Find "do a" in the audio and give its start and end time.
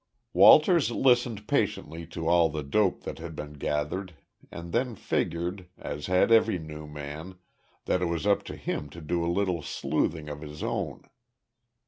8.99-9.29